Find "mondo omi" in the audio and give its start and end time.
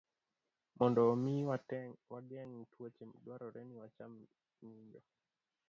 0.77-1.33